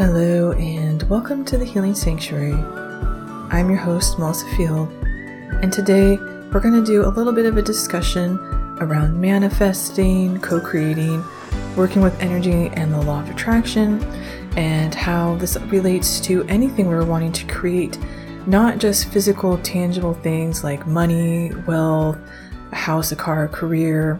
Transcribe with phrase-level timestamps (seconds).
[0.00, 2.54] Hello, and welcome to the Healing Sanctuary.
[2.54, 4.88] I'm your host, Melissa Field,
[5.60, 8.38] and today we're going to do a little bit of a discussion
[8.80, 11.22] around manifesting, co creating,
[11.76, 14.02] working with energy and the law of attraction,
[14.56, 17.98] and how this relates to anything we're wanting to create,
[18.46, 22.16] not just physical, tangible things like money, wealth,
[22.72, 24.18] a house, a car, a career,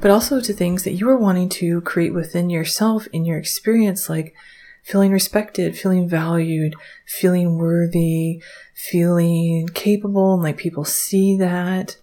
[0.00, 4.08] but also to things that you are wanting to create within yourself in your experience,
[4.08, 4.34] like
[4.82, 6.74] feeling respected, feeling valued,
[7.06, 8.42] feeling worthy,
[8.74, 11.96] feeling capable, and like people see that.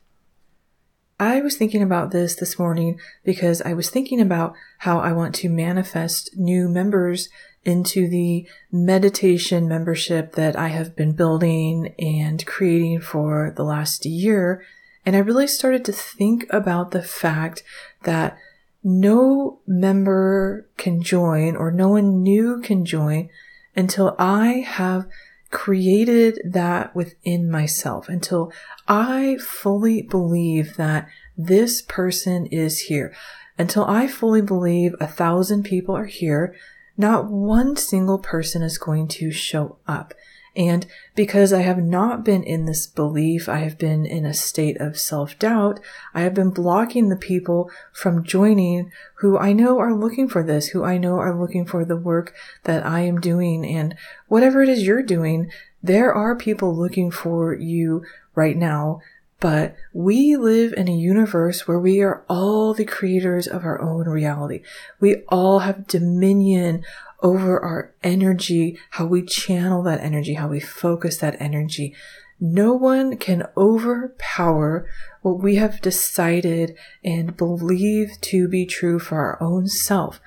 [1.20, 5.34] I was thinking about this this morning because I was thinking about how I want
[5.36, 7.30] to manifest new members
[7.64, 14.64] into the meditation membership that I have been building and creating for the last year.
[15.06, 17.64] And I really started to think about the fact
[18.04, 18.38] that
[18.84, 23.30] no member can join or no one new can join
[23.76, 25.08] until I have
[25.50, 28.52] created that within myself, until
[28.88, 31.08] I fully believe that
[31.38, 33.14] this person is here,
[33.58, 36.56] until I fully believe a thousand people are here,
[36.98, 40.14] not one single person is going to show up.
[40.58, 44.76] And because I have not been in this belief, I have been in a state
[44.82, 45.80] of self doubt,
[46.16, 50.70] I have been blocking the people from joining who I know are looking for this,
[50.70, 53.66] who I know are looking for the work that I am doing.
[53.68, 53.96] And
[54.28, 55.52] whatever it is you're doing,
[55.84, 59.02] there are people looking for you right now.
[59.40, 64.10] But we live in a universe where we are all the creators of our own
[64.10, 64.64] reality.
[65.00, 66.84] We all have dominion
[67.22, 71.96] over our energy, how we channel that energy, how we focus that energy.
[72.40, 74.88] No one can overpower
[75.22, 80.22] what we have decided and believe to be true for our own self.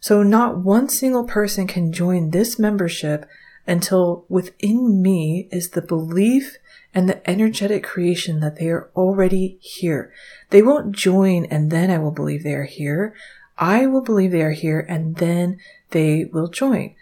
[0.00, 3.28] So not one single person can join this membership
[3.66, 6.56] until within me is the belief
[6.92, 10.12] and the energetic creation that they are already here.
[10.50, 13.14] They won't join and then I will believe they are here.
[13.58, 15.58] I will believe they are here and then
[15.90, 16.94] they will join.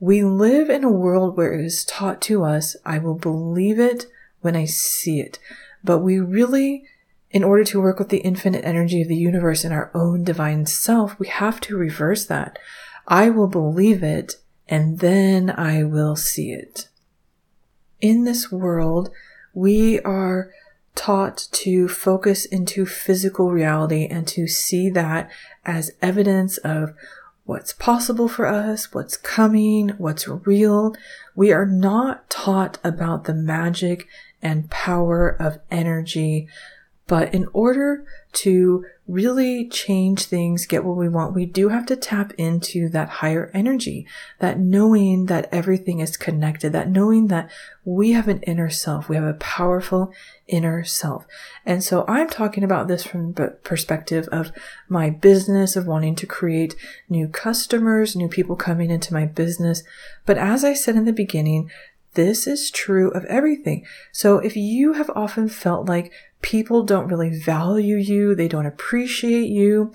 [0.00, 4.06] We live in a world where it is taught to us, I will believe it
[4.40, 5.38] when I see it.
[5.82, 6.84] But we really,
[7.30, 10.66] in order to work with the infinite energy of the universe and our own divine
[10.66, 12.58] self, we have to reverse that.
[13.06, 14.36] I will believe it
[14.68, 16.88] and then I will see it.
[18.00, 19.10] In this world,
[19.54, 20.50] we are
[20.98, 25.30] taught to focus into physical reality and to see that
[25.64, 26.92] as evidence of
[27.44, 30.96] what's possible for us, what's coming, what's real.
[31.36, 34.08] We are not taught about the magic
[34.42, 36.48] and power of energy.
[37.08, 38.04] But in order
[38.34, 43.08] to really change things, get what we want, we do have to tap into that
[43.08, 44.06] higher energy,
[44.40, 47.50] that knowing that everything is connected, that knowing that
[47.82, 50.12] we have an inner self, we have a powerful
[50.46, 51.26] inner self.
[51.64, 54.52] And so I'm talking about this from the perspective of
[54.86, 56.76] my business, of wanting to create
[57.08, 59.82] new customers, new people coming into my business.
[60.26, 61.70] But as I said in the beginning,
[62.14, 63.86] this is true of everything.
[64.12, 66.12] So if you have often felt like
[66.42, 69.92] people don't really value you, they don't appreciate you,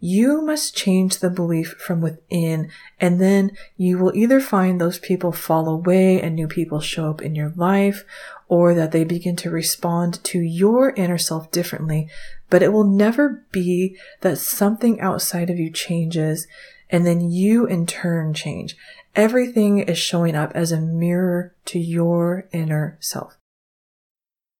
[0.00, 5.32] you must change the belief from within and then you will either find those people
[5.32, 8.04] fall away and new people show up in your life
[8.46, 12.06] or that they begin to respond to your inner self differently.
[12.50, 16.46] But it will never be that something outside of you changes
[16.90, 18.76] and then you in turn change.
[19.16, 23.38] Everything is showing up as a mirror to your inner self.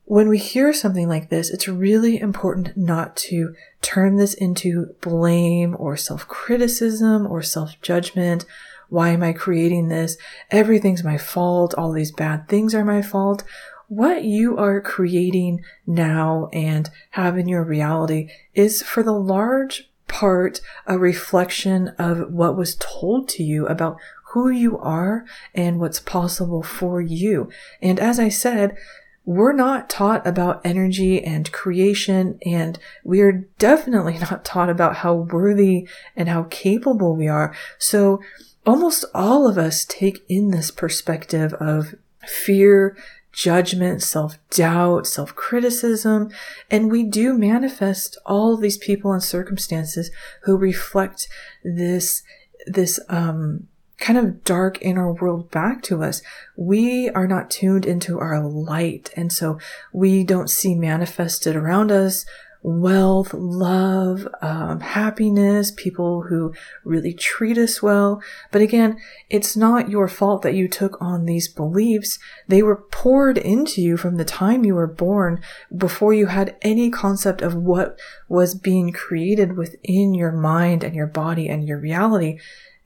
[0.07, 5.75] When we hear something like this, it's really important not to turn this into blame
[5.79, 8.45] or self criticism or self judgment.
[8.91, 10.19] Why am I creating this?
[10.51, 11.75] Everything's my fault.
[11.75, 13.45] All these bad things are my fault.
[13.89, 20.61] What you are creating now and have in your reality is for the large part
[20.87, 23.97] a reflection of what was told to you about
[24.33, 25.25] who you are
[25.55, 27.49] and what's possible for you.
[27.81, 28.77] And as I said,
[29.25, 35.15] we're not taught about energy and creation, and we are definitely not taught about how
[35.15, 37.55] worthy and how capable we are.
[37.79, 38.21] So
[38.67, 41.95] almost all of us take in this perspective of
[42.27, 42.97] fear,
[43.33, 46.31] judgment, self-doubt, self-criticism,
[46.71, 50.11] and we do manifest all these people and circumstances
[50.43, 51.29] who reflect
[51.65, 52.23] this,
[52.67, 53.67] this, um,
[53.99, 56.23] kind of dark inner world back to us.
[56.57, 59.11] We are not tuned into our light.
[59.17, 59.59] And so
[59.93, 62.27] we don't see manifested around us
[62.65, 66.53] wealth, love, um, happiness, people who
[66.83, 68.23] really treat us well.
[68.51, 68.99] But again,
[69.29, 72.19] it's not your fault that you took on these beliefs.
[72.49, 75.43] They were poured into you from the time you were born
[75.77, 77.99] before you had any concept of what
[78.31, 82.39] was being created within your mind and your body and your reality.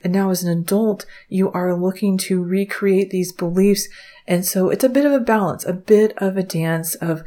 [0.02, 3.88] And now as an adult, you are looking to recreate these beliefs.
[4.26, 7.24] And so it's a bit of a balance, a bit of a dance of,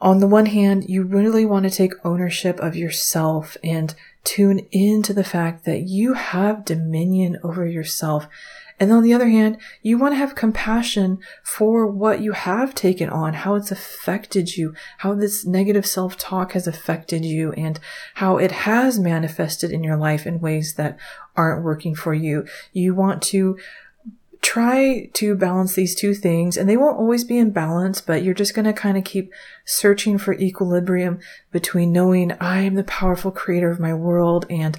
[0.00, 3.94] on the one hand, you really want to take ownership of yourself and
[4.24, 8.28] tune into the fact that you have dominion over yourself
[8.78, 13.08] and on the other hand, you want to have compassion for what you have taken
[13.08, 17.80] on, how it's affected you, how this negative self talk has affected you, and
[18.14, 20.98] how it has manifested in your life in ways that
[21.36, 22.46] aren't working for you.
[22.72, 23.58] You want to
[24.42, 28.34] try to balance these two things and they won't always be in balance, but you're
[28.34, 29.32] just going to kind of keep
[29.64, 31.18] searching for equilibrium
[31.50, 34.78] between knowing I am the powerful creator of my world and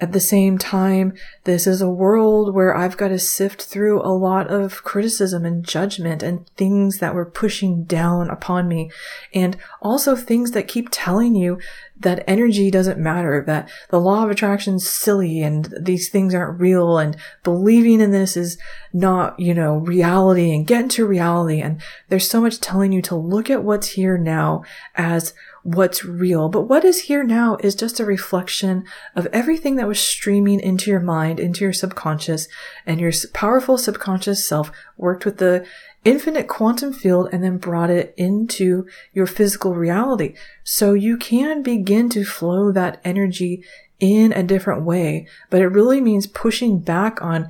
[0.00, 1.12] at the same time,
[1.42, 5.64] this is a world where I've got to sift through a lot of criticism and
[5.64, 8.92] judgment and things that were pushing down upon me.
[9.34, 11.58] And also things that keep telling you
[11.98, 16.60] that energy doesn't matter, that the law of attraction is silly and these things aren't
[16.60, 18.56] real and believing in this is
[18.92, 21.60] not, you know, reality and get into reality.
[21.60, 24.62] And there's so much telling you to look at what's here now
[24.94, 26.48] as what's real.
[26.48, 28.84] But what is here now is just a reflection
[29.14, 32.48] of everything that was streaming into your mind, into your subconscious,
[32.86, 35.66] and your powerful subconscious self worked with the
[36.04, 40.34] infinite quantum field and then brought it into your physical reality.
[40.64, 43.64] So you can begin to flow that energy
[44.00, 47.48] in a different way, but it really means pushing back on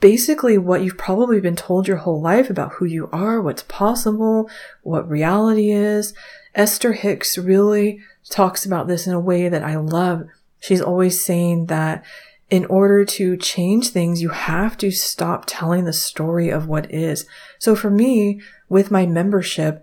[0.00, 4.48] basically what you've probably been told your whole life about who you are, what's possible,
[4.82, 6.14] what reality is,
[6.54, 10.26] Esther Hicks really talks about this in a way that I love.
[10.60, 12.04] She's always saying that
[12.50, 17.26] in order to change things, you have to stop telling the story of what is.
[17.58, 19.82] So for me, with my membership,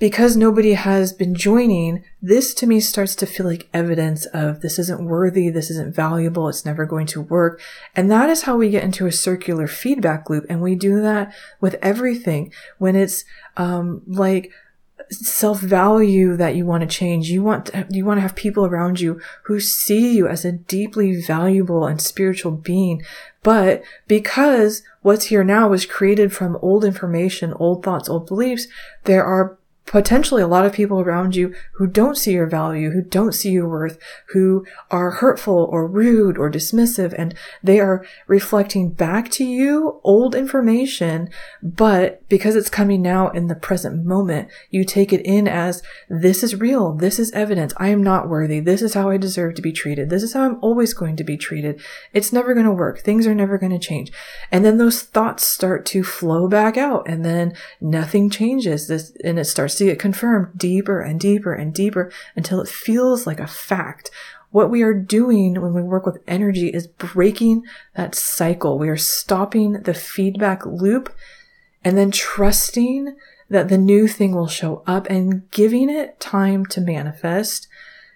[0.00, 4.78] because nobody has been joining, this to me starts to feel like evidence of this
[4.78, 7.60] isn't worthy, this isn't valuable, it's never going to work.
[7.94, 10.46] And that is how we get into a circular feedback loop.
[10.50, 12.52] And we do that with everything.
[12.78, 13.24] When it's
[13.56, 14.50] um, like,
[15.18, 17.28] self value that you want to change.
[17.28, 20.52] You want to, you want to have people around you who see you as a
[20.52, 23.02] deeply valuable and spiritual being.
[23.42, 28.66] But because what's here now was created from old information, old thoughts, old beliefs,
[29.04, 33.02] there are potentially a lot of people around you who don't see your value, who
[33.02, 33.98] don't see your worth,
[34.28, 40.34] who are hurtful or rude or dismissive, and they are reflecting back to you old
[40.34, 41.28] information,
[41.62, 46.42] but because it's coming now in the present moment, you take it in as this
[46.42, 49.62] is real, this is evidence, I am not worthy, this is how I deserve to
[49.62, 51.80] be treated, this is how I'm always going to be treated.
[52.12, 54.10] It's never going to work, things are never going to change.
[54.50, 59.38] And then those thoughts start to flow back out, and then nothing changes, this, and
[59.38, 63.46] it starts see it confirmed deeper and deeper and deeper until it feels like a
[63.46, 64.10] fact.
[64.50, 67.64] What we are doing when we work with energy is breaking
[67.96, 68.78] that cycle.
[68.78, 71.14] We are stopping the feedback loop
[71.84, 73.16] and then trusting
[73.50, 77.68] that the new thing will show up and giving it time to manifest.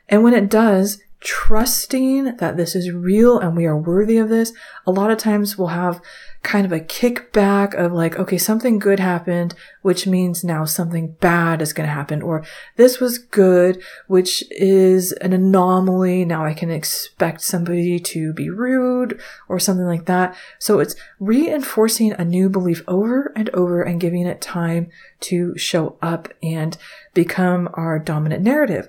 [0.09, 4.53] And when it does, trusting that this is real and we are worthy of this.
[4.87, 6.01] A lot of times we'll have
[6.43, 11.61] kind of a kickback of like, okay, something good happened, which means now something bad
[11.61, 12.23] is going to happen.
[12.23, 12.45] Or
[12.77, 16.25] this was good, which is an anomaly.
[16.25, 20.37] Now I can expect somebody to be rude or something like that.
[20.61, 24.89] So it's reinforcing a new belief over and over and giving it time
[25.21, 26.77] to show up and
[27.13, 28.89] become our dominant narrative.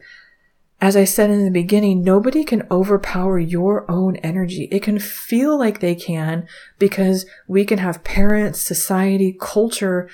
[0.82, 4.70] As I said in the beginning, nobody can overpower your own energy.
[4.72, 10.10] It can feel like they can because we can have parents, society, culture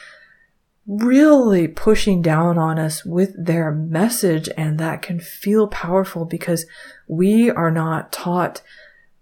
[0.88, 4.50] really pushing down on us with their message.
[4.58, 6.66] And that can feel powerful because
[7.08, 8.62] we are not taught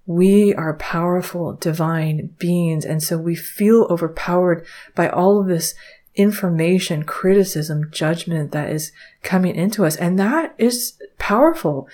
[0.05, 2.85] we are powerful divine beings.
[2.85, 5.75] And so we feel overpowered by all of this
[6.15, 9.95] information, criticism, judgment that is coming into us.
[9.95, 11.87] And that is powerful.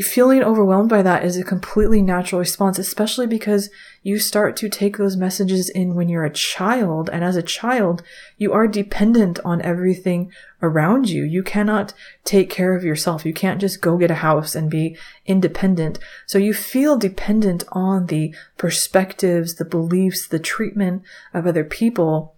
[0.00, 3.68] Feeling overwhelmed by that is a completely natural response, especially because
[4.02, 7.10] you start to take those messages in when you're a child.
[7.12, 8.02] And as a child,
[8.38, 10.32] you are dependent on everything
[10.62, 11.24] around you.
[11.24, 11.92] You cannot
[12.24, 13.26] take care of yourself.
[13.26, 15.98] You can't just go get a house and be independent.
[16.26, 21.02] So you feel dependent on the perspectives, the beliefs, the treatment
[21.34, 22.31] of other people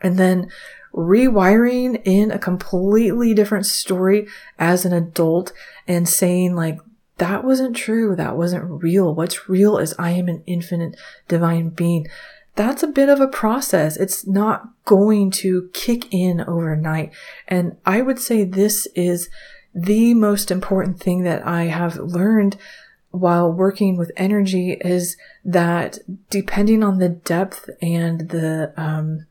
[0.00, 0.50] and then
[0.94, 4.26] rewiring in a completely different story
[4.58, 5.52] as an adult
[5.86, 6.78] and saying like,
[7.18, 8.14] that wasn't true.
[8.14, 9.14] That wasn't real.
[9.14, 10.96] What's real is I am an infinite
[11.28, 12.08] divine being.
[12.56, 13.96] That's a bit of a process.
[13.96, 17.12] It's not going to kick in overnight.
[17.48, 19.28] And I would say this is
[19.74, 22.56] the most important thing that I have learned
[23.10, 25.98] while working with energy is that
[26.28, 29.26] depending on the depth and the, um,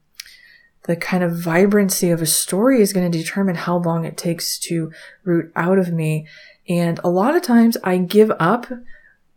[0.87, 4.57] the kind of vibrancy of a story is going to determine how long it takes
[4.59, 4.91] to
[5.23, 6.27] root out of me.
[6.67, 8.67] And a lot of times I give up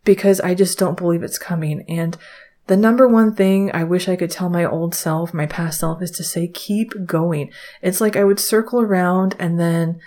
[0.03, 1.83] because I just don't believe it's coming.
[1.87, 2.17] And
[2.67, 6.01] the number one thing I wish I could tell my old self, my past self,
[6.01, 7.51] is to say, keep going.
[7.81, 9.99] It's like I would circle around and then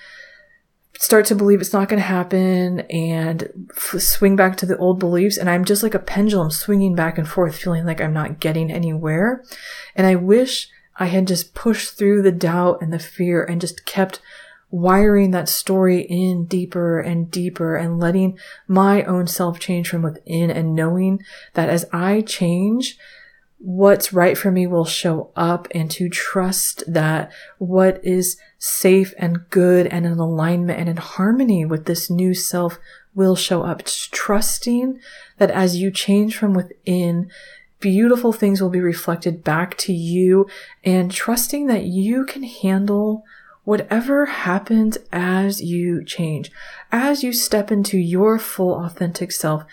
[0.99, 5.01] start to believe it's not going to happen and f- swing back to the old
[5.01, 5.37] beliefs.
[5.37, 8.71] And I'm just like a pendulum swinging back and forth, feeling like I'm not getting
[8.71, 9.43] anywhere.
[9.97, 13.87] And I wish I had just pushed through the doubt and the fear and just
[13.87, 14.21] kept
[14.71, 20.51] wiring that story in deeper and deeper and letting my own self change from within
[20.51, 21.23] and knowing
[21.55, 22.97] that as I change,
[23.59, 29.49] what's right for me will show up and to trust that what is safe and
[29.51, 32.79] good and in alignment and in harmony with this new self
[33.15, 33.85] will show up.
[33.85, 34.99] trusting
[35.39, 37.31] that as you change from within,
[37.83, 40.49] beautiful things will be reflected back to you
[40.83, 43.25] and trusting that you can handle
[43.65, 46.51] whatever happens as you change.
[46.91, 49.65] As you step into your full authentic self,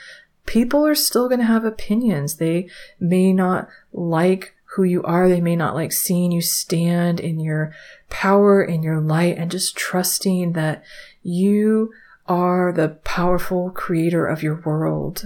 [0.46, 2.36] people are still going to have opinions.
[2.36, 5.28] They may not like who you are.
[5.28, 7.74] They may not like seeing you stand in your
[8.10, 10.84] power, in your light, and just trusting that
[11.24, 11.92] you
[12.28, 15.26] are the powerful creator of your world.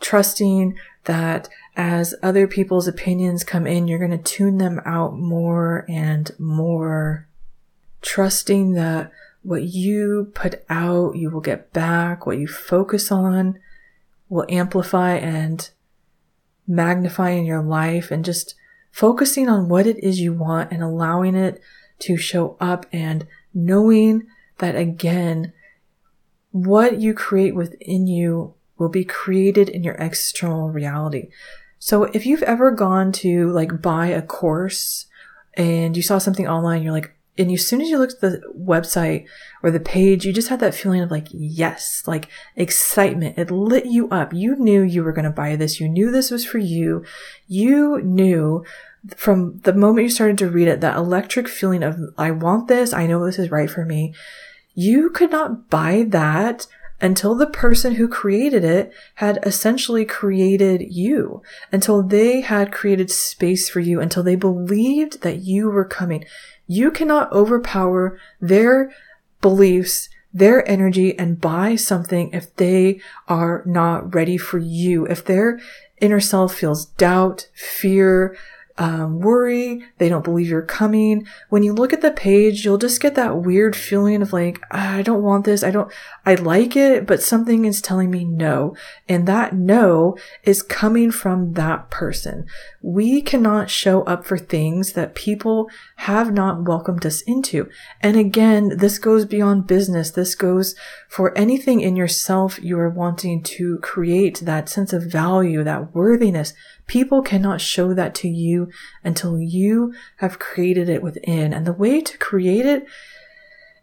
[0.00, 0.76] Trusting
[1.06, 6.30] that as other people's opinions come in, you're going to tune them out more and
[6.38, 7.26] more.
[8.02, 9.10] Trusting that
[9.42, 12.26] what you put out, you will get back.
[12.26, 13.58] What you focus on,
[14.28, 15.70] will amplify and
[16.66, 18.54] magnify in your life and just
[18.90, 21.60] focusing on what it is you want and allowing it
[21.98, 24.26] to show up and knowing
[24.58, 25.52] that again,
[26.50, 31.28] what you create within you will be created in your external reality.
[31.78, 35.06] So if you've ever gone to like buy a course
[35.54, 38.40] and you saw something online, you're like, and as soon as you looked at the
[38.58, 39.26] website
[39.62, 43.38] or the page, you just had that feeling of like, yes, like excitement.
[43.38, 44.32] It lit you up.
[44.32, 45.78] You knew you were going to buy this.
[45.78, 47.04] You knew this was for you.
[47.46, 48.64] You knew
[49.16, 52.94] from the moment you started to read it, that electric feeling of, I want this.
[52.94, 54.14] I know this is right for me.
[54.74, 56.66] You could not buy that
[57.00, 63.68] until the person who created it had essentially created you, until they had created space
[63.68, 66.24] for you, until they believed that you were coming.
[66.66, 68.92] You cannot overpower their
[69.40, 75.06] beliefs, their energy and buy something if they are not ready for you.
[75.06, 75.60] If their
[76.00, 78.36] inner self feels doubt, fear,
[78.78, 81.26] um, worry, they don't believe you're coming.
[81.48, 84.96] When you look at the page, you'll just get that weird feeling of like, ah,
[84.96, 85.62] I don't want this.
[85.62, 85.90] I don't,
[86.26, 88.76] I like it, but something is telling me no.
[89.08, 92.46] And that no is coming from that person.
[92.82, 97.70] We cannot show up for things that people have not welcomed us into.
[98.02, 100.10] And again, this goes beyond business.
[100.10, 100.74] This goes
[101.08, 106.52] for anything in yourself you are wanting to create that sense of value, that worthiness
[106.86, 108.70] People cannot show that to you
[109.02, 111.52] until you have created it within.
[111.52, 112.86] And the way to create it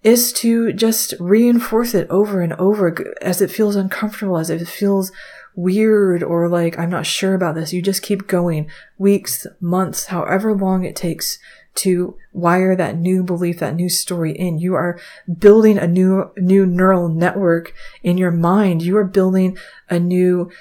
[0.04, 5.12] is to just reinforce it over and over as it feels uncomfortable, as it feels
[5.56, 7.74] weird or like, I'm not sure about this.
[7.74, 11.40] You just keep going weeks, months, however long it takes
[11.76, 14.60] to wire that new belief, that new story in.
[14.60, 15.00] You are
[15.40, 18.82] building a new, new neural network in your mind.
[18.82, 19.58] You are building
[19.90, 20.52] a new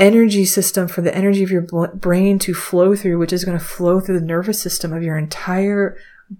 [0.00, 1.62] energy system for the energy of your
[1.94, 5.18] brain to flow through, which is going to flow through the nervous system of your
[5.18, 5.96] entire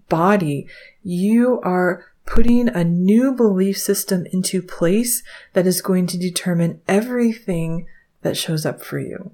[0.09, 0.67] body,
[1.03, 7.87] you are putting a new belief system into place that is going to determine everything
[8.23, 9.33] that shows up for you.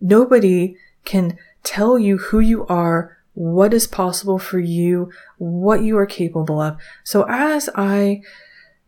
[0.00, 6.06] Nobody can tell you who you are, what is possible for you, what you are
[6.06, 6.76] capable of.
[7.04, 8.22] So as I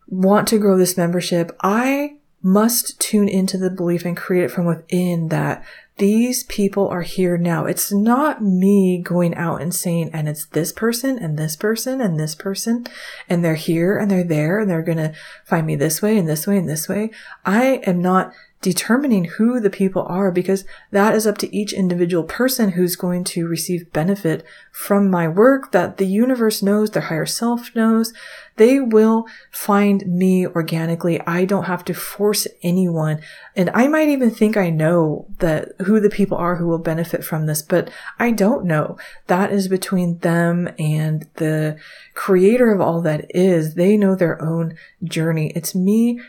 [0.09, 4.65] want to grow this membership, I must tune into the belief and create it from
[4.65, 5.65] within that
[5.99, 7.67] these people are here now.
[7.67, 12.19] It's not me going out and saying, and it's this person and this person and
[12.19, 12.87] this person,
[13.29, 15.13] and they're here and they're there and they're going to
[15.45, 17.11] find me this way and this way and this way.
[17.45, 22.25] I am not determining who the people are because that is up to each individual
[22.25, 27.27] person who's going to receive benefit from my work that the universe knows, their higher
[27.27, 28.13] self knows.
[28.57, 31.21] They will find me organically.
[31.21, 33.21] I don't have to force anyone.
[33.55, 37.25] And I might even think I know that who the people are who will benefit
[37.25, 37.89] from this, but
[38.19, 38.99] I don't know.
[39.29, 41.79] That is between them and the
[42.15, 43.75] creator of all that is.
[43.75, 44.75] They know their own
[45.05, 45.53] journey.
[45.55, 46.21] It's me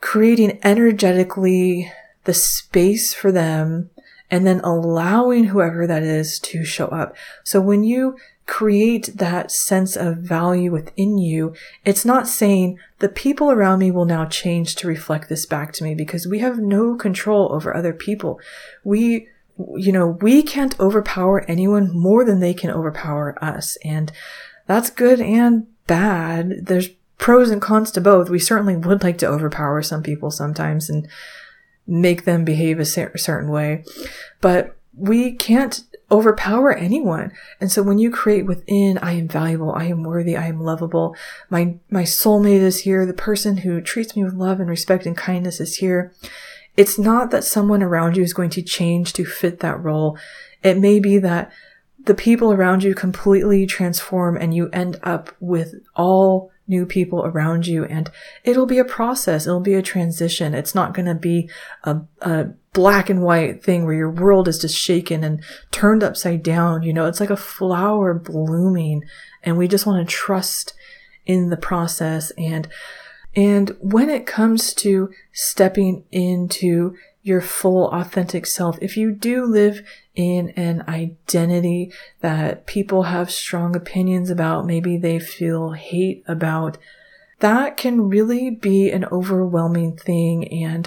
[0.00, 1.90] creating energetically
[2.24, 3.90] the space for them
[4.30, 7.14] and then allowing whoever that is to show up.
[7.44, 13.50] So when you create that sense of value within you, it's not saying the people
[13.50, 16.96] around me will now change to reflect this back to me because we have no
[16.96, 18.40] control over other people.
[18.82, 19.28] We,
[19.76, 23.78] you know, we can't overpower anyone more than they can overpower us.
[23.84, 24.12] And
[24.66, 26.66] that's good and bad.
[26.66, 26.90] There's
[27.24, 28.28] pros and cons to both.
[28.28, 31.08] We certainly would like to overpower some people sometimes and
[31.86, 33.82] make them behave a certain way,
[34.42, 37.32] but we can't overpower anyone.
[37.62, 41.16] And so when you create within, I am valuable, I am worthy, I am lovable,
[41.48, 45.16] my, my soulmate is here, the person who treats me with love and respect and
[45.16, 46.12] kindness is here.
[46.76, 50.18] It's not that someone around you is going to change to fit that role.
[50.62, 51.50] It may be that
[52.04, 57.66] the people around you completely transform and you end up with all new people around
[57.66, 58.10] you and
[58.42, 59.46] it'll be a process.
[59.46, 60.54] It'll be a transition.
[60.54, 61.50] It's not going to be
[61.84, 66.42] a, a black and white thing where your world is just shaken and turned upside
[66.42, 66.82] down.
[66.82, 69.04] You know, it's like a flower blooming
[69.42, 70.74] and we just want to trust
[71.26, 72.32] in the process.
[72.38, 72.68] And,
[73.36, 79.82] and when it comes to stepping into your full authentic self, if you do live
[80.14, 81.90] in an identity
[82.20, 86.76] that people have strong opinions about, maybe they feel hate about,
[87.40, 90.46] that can really be an overwhelming thing.
[90.52, 90.86] And,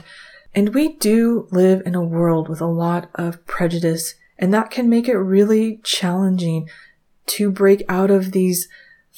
[0.53, 4.89] and we do live in a world with a lot of prejudice and that can
[4.89, 6.69] make it really challenging
[7.25, 8.69] to break out of these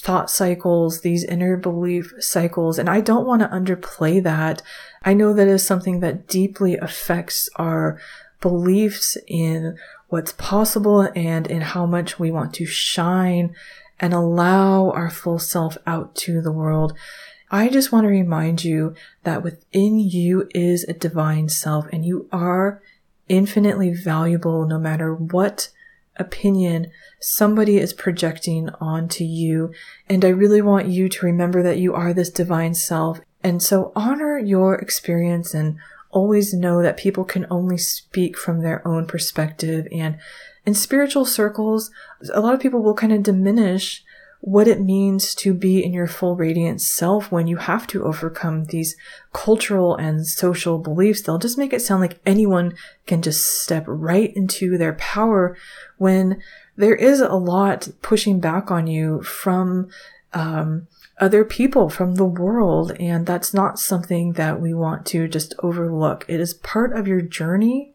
[0.02, 2.80] thought cycles, these inner belief cycles.
[2.80, 4.62] And I don't want to underplay that.
[5.04, 8.00] I know that is something that deeply affects our
[8.40, 13.54] beliefs in what's possible and in how much we want to shine
[14.00, 16.94] and allow our full self out to the world.
[17.52, 22.28] I just want to remind you that within you is a divine self and you
[22.32, 22.82] are
[23.28, 25.70] infinitely valuable no matter what
[26.20, 29.72] opinion somebody is projecting onto you.
[30.08, 33.20] And I really want you to remember that you are this divine self.
[33.44, 35.78] And so honor your experience and
[36.12, 39.88] always know that people can only speak from their own perspective.
[39.92, 40.18] And
[40.66, 41.92] in spiritual circles,
[42.34, 44.04] a lot of people will kind of diminish
[44.42, 48.66] what it means to be in your full radiant self when you have to overcome
[48.66, 48.96] these
[49.34, 51.22] cultural and social beliefs.
[51.22, 52.74] They'll just make it sound like anyone
[53.06, 55.58] can just step right into their power
[55.98, 56.42] when
[56.78, 59.90] there is a lot pushing back on you from
[60.34, 60.88] um,
[61.20, 62.94] other people, from the world.
[62.98, 66.26] And that's not something that we want to just overlook.
[66.30, 67.94] It is part of your journey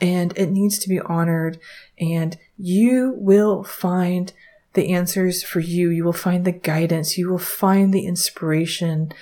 [0.00, 1.58] and it needs to be honored.
[1.98, 4.32] And you will find
[4.74, 5.90] the answers for you.
[5.90, 7.18] You will find the guidance.
[7.18, 9.12] You will find the inspiration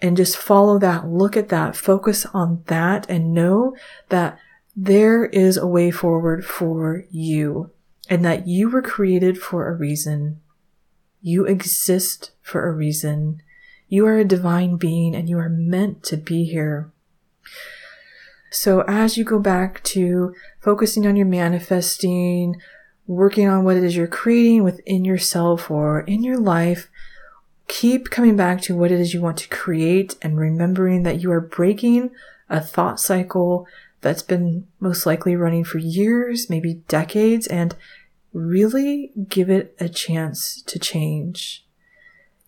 [0.00, 1.08] and just follow that.
[1.08, 1.76] Look at that.
[1.76, 3.76] Focus on that and know
[4.08, 4.38] that
[4.76, 7.70] there is a way forward for you
[8.08, 10.40] and that you were created for a reason.
[11.22, 13.40] You exist for a reason.
[13.88, 16.92] You are a divine being and you are meant to be here.
[18.50, 22.56] So as you go back to focusing on your manifesting,
[23.06, 26.88] working on what it is you're creating within yourself or in your life,
[27.68, 31.30] keep coming back to what it is you want to create and remembering that you
[31.30, 32.10] are breaking
[32.48, 33.66] a thought cycle
[34.00, 37.74] that's been most likely running for years, maybe decades, and
[38.32, 41.66] really give it a chance to change.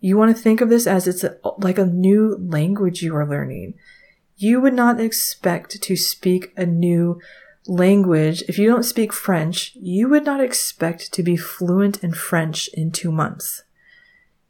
[0.01, 3.27] You want to think of this as it's a, like a new language you are
[3.27, 3.75] learning.
[4.37, 7.19] You would not expect to speak a new
[7.69, 12.69] language, if you don't speak French, you would not expect to be fluent in French
[12.69, 13.63] in two months.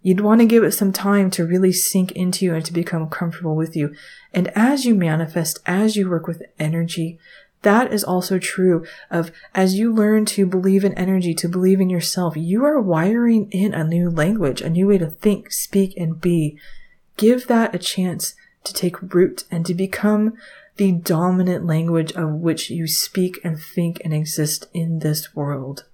[0.03, 3.09] You'd want to give it some time to really sink into you and to become
[3.09, 3.95] comfortable with you.
[4.33, 7.19] And as you manifest, as you work with energy,
[7.63, 11.91] that is also true of as you learn to believe in energy, to believe in
[11.91, 16.21] yourself, you are wiring in a new language, a new way to think, speak, and
[16.21, 16.57] be.
[17.17, 20.35] Give that a chance to take root and to become
[20.77, 25.87] the dominant language of which you speak and think and exist in this world.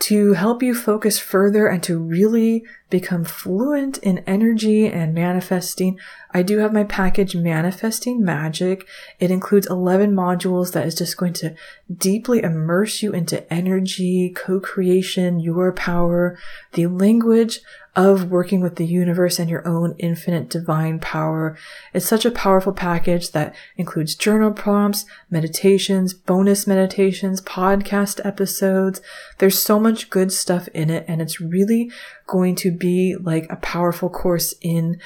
[0.00, 5.98] To help you focus further and to really become fluent in energy and manifesting,
[6.32, 8.86] I do have my package Manifesting Magic.
[9.18, 11.54] It includes 11 modules that is just going to
[11.94, 16.38] deeply immerse you into energy, co-creation, your power,
[16.72, 17.60] the language
[17.98, 21.58] of working with the universe and your own infinite divine power.
[21.92, 29.00] It's such a powerful package that includes journal prompts, meditations, bonus meditations, podcast episodes.
[29.38, 31.90] There's so much good stuff in it and it's really
[32.28, 35.00] going to be like a powerful course in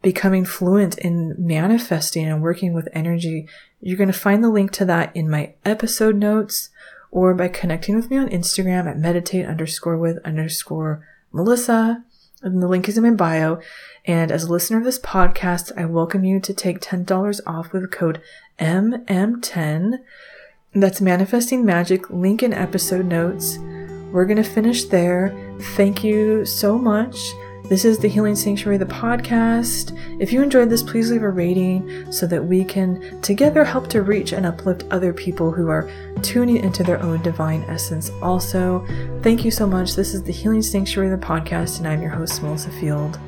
[0.00, 3.46] becoming fluent in manifesting and working with energy.
[3.80, 6.70] You're going to find the link to that in my episode notes
[7.10, 12.04] or by connecting with me on Instagram at meditate underscore with underscore Melissa.
[12.42, 13.58] And the link is in my bio.
[14.04, 17.90] And as a listener of this podcast, I welcome you to take $10 off with
[17.90, 18.22] code
[18.60, 19.98] MM10.
[20.74, 23.58] That's Manifesting Magic, link in episode notes.
[24.12, 25.47] We're going to finish there.
[25.60, 27.18] Thank you so much.
[27.64, 29.94] This is the Healing Sanctuary, the podcast.
[30.18, 34.02] If you enjoyed this, please leave a rating so that we can together help to
[34.02, 35.90] reach and uplift other people who are
[36.22, 38.10] tuning into their own divine essence.
[38.22, 38.86] Also,
[39.22, 39.96] thank you so much.
[39.96, 43.18] This is the Healing Sanctuary, the podcast, and I'm your host, Melissa Field.